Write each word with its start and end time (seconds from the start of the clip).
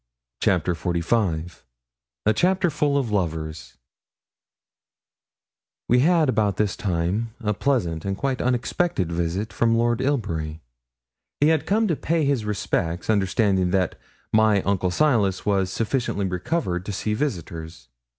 CHAPTER 0.41 0.73
XLV 0.73 1.61
A 2.25 2.33
CHAPTER 2.33 2.71
FULL 2.71 2.97
OF 2.97 3.11
LOVERS 3.11 3.77
We 5.87 5.99
had 5.99 6.27
about 6.27 6.57
this 6.57 6.75
time 6.75 7.35
a 7.39 7.53
pleasant 7.53 8.03
and 8.03 8.17
quite 8.17 8.41
unexpected 8.41 9.11
visit 9.11 9.53
from 9.53 9.77
Lord 9.77 10.01
Ilbury. 10.01 10.59
He 11.39 11.49
had 11.49 11.67
come 11.67 11.87
to 11.87 11.95
pay 11.95 12.25
his 12.25 12.45
respects, 12.45 13.11
understanding 13.11 13.69
that 13.69 13.93
my 14.33 14.63
uncle 14.63 14.89
Silas 14.89 15.45
was 15.45 15.69
sufficiently 15.71 16.25
recovered 16.25 16.83
to 16.87 16.91
see 16.91 17.13
visitors. 17.13 17.87